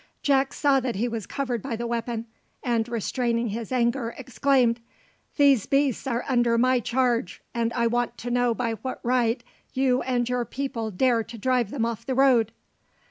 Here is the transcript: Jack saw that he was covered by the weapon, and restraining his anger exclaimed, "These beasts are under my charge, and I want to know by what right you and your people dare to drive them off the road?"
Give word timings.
Jack 0.23 0.51
saw 0.51 0.79
that 0.79 0.95
he 0.95 1.07
was 1.07 1.27
covered 1.27 1.61
by 1.61 1.75
the 1.75 1.85
weapon, 1.85 2.25
and 2.63 2.89
restraining 2.89 3.49
his 3.49 3.71
anger 3.71 4.15
exclaimed, 4.17 4.79
"These 5.37 5.67
beasts 5.67 6.07
are 6.07 6.25
under 6.27 6.57
my 6.57 6.79
charge, 6.79 7.39
and 7.53 7.71
I 7.73 7.85
want 7.85 8.17
to 8.17 8.31
know 8.31 8.55
by 8.55 8.71
what 8.73 8.99
right 9.03 9.43
you 9.73 10.01
and 10.01 10.27
your 10.27 10.43
people 10.45 10.89
dare 10.89 11.23
to 11.25 11.37
drive 11.37 11.69
them 11.69 11.85
off 11.85 12.03
the 12.07 12.15
road?" 12.15 12.51